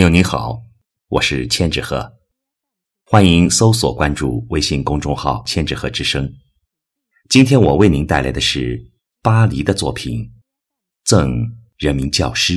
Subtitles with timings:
[0.00, 0.62] 朋友你好，
[1.08, 2.10] 我是千纸鹤，
[3.04, 6.26] 欢迎搜索关注微信公众号“千纸鹤之声”。
[7.28, 8.80] 今天我为您带来的是
[9.20, 10.20] 巴黎的作品
[11.04, 12.54] 《赠人民教师》。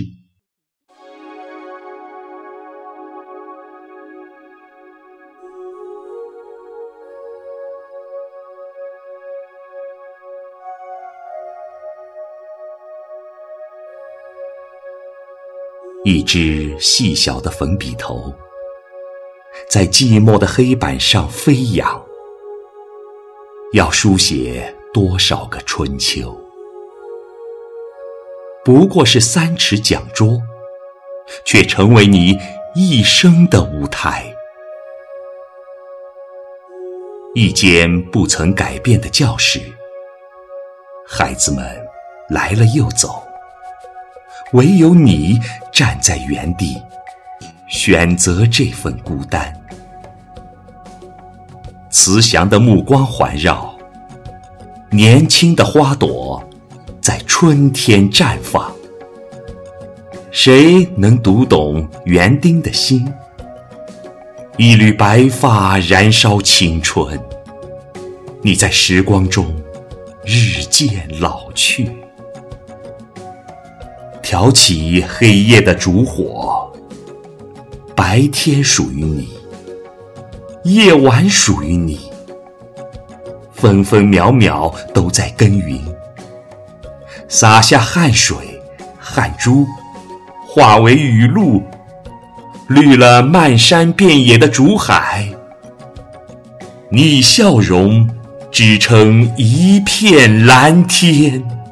[16.06, 18.34] 一支细小的粉笔头，
[19.70, 22.06] 在寂寞的黑板上飞扬，
[23.72, 26.38] 要书写多少个春秋？
[28.66, 30.42] 不过是三尺讲桌，
[31.46, 32.38] 却成为你
[32.76, 34.36] 一生的舞台。
[37.34, 39.62] 一间不曾改变的教室，
[41.08, 41.66] 孩子们
[42.30, 43.24] 来了又走。
[44.54, 45.40] 唯有你
[45.72, 46.80] 站在原地，
[47.68, 49.52] 选择这份孤单。
[51.90, 53.76] 慈祥的目光环绕，
[54.92, 56.44] 年轻的花朵
[57.02, 58.72] 在春天绽放。
[60.30, 63.12] 谁能读懂园丁的心？
[64.58, 67.20] 一缕白发燃烧青春，
[68.44, 69.52] 你在时光中
[70.24, 71.90] 日渐老去。
[74.34, 76.68] 挑起黑夜的烛火，
[77.96, 79.30] 白天属于你，
[80.64, 82.00] 夜晚属于你，
[83.54, 85.80] 分分秒秒都在耕耘，
[87.28, 88.36] 洒下汗水、
[88.98, 89.68] 汗珠，
[90.48, 91.62] 化为雨露，
[92.68, 95.30] 绿了漫山遍野的竹海。
[96.90, 98.10] 你笑容
[98.50, 101.63] 织成一片蓝天。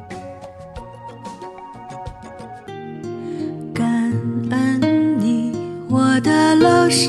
[6.14, 7.08] 我的老师，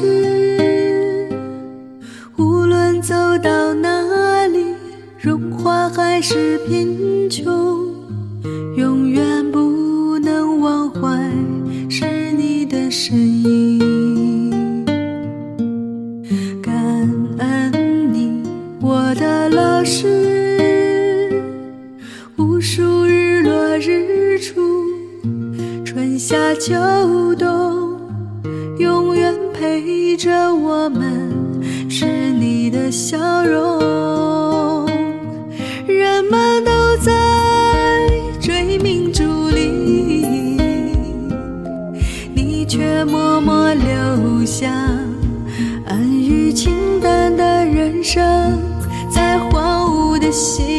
[2.38, 4.64] 无论走到哪里，
[5.20, 7.44] 荣华还是贫穷，
[8.78, 11.20] 永远不能忘怀
[11.90, 14.86] 是你的身影。
[16.62, 16.74] 感
[17.40, 18.42] 恩你，
[18.80, 21.44] 我的老师，
[22.38, 24.62] 无数日落日出，
[25.84, 26.74] 春夏秋
[27.36, 27.43] 冬。
[28.78, 31.32] 永远陪着我们
[31.90, 34.88] 是你的笑容，
[35.86, 37.12] 人们都在
[38.42, 40.58] 追名逐利，
[42.34, 44.72] 你却默默留下
[45.86, 48.24] 安于清淡的人生，
[49.12, 50.73] 在荒芜的心。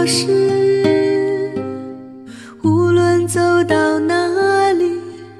[0.00, 1.52] 老师，
[2.62, 4.92] 无论走到哪里，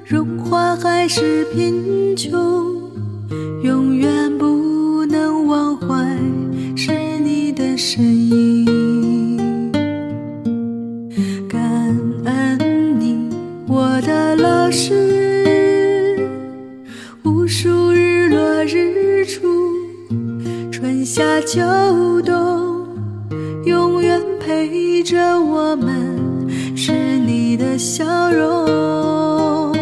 [0.05, 2.31] 荣华还是贫穷，
[3.63, 6.15] 永远不能忘怀
[6.75, 6.91] 是
[7.23, 9.71] 你的身影。
[11.49, 11.59] 感
[12.25, 13.17] 恩你，
[13.67, 16.19] 我的老师，
[17.23, 19.41] 无数日落日出，
[20.71, 21.59] 春夏秋
[22.21, 22.40] 冬。
[24.51, 29.73] 陪着我们是你的笑容，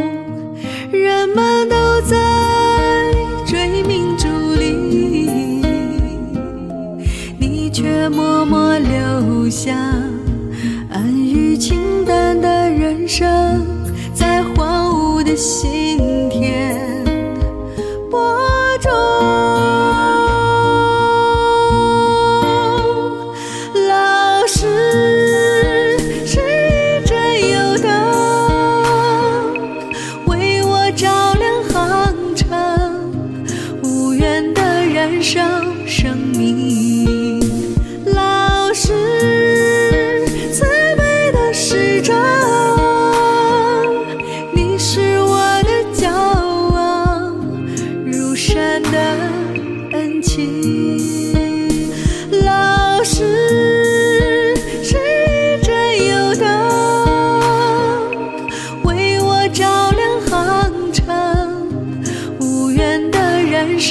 [0.92, 2.16] 人们都在
[3.48, 4.28] 追名逐
[4.60, 5.64] 利，
[7.40, 9.76] 你却默默留下
[10.92, 13.28] 安于清淡的人生，
[14.14, 16.79] 在荒芜的心田。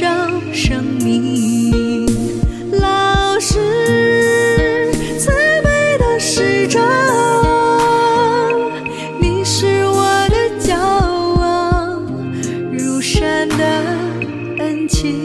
[0.08, 0.14] 叫
[0.54, 2.06] 生命。
[2.80, 3.58] 老师，
[5.18, 6.80] 最美的使者，
[9.20, 12.00] 你是我的骄傲，
[12.72, 13.64] 如山的
[14.60, 15.17] 恩情。